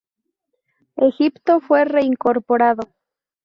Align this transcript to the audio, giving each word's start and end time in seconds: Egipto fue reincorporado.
Egipto 0.95 1.59
fue 1.59 1.85
reincorporado. 1.85 2.89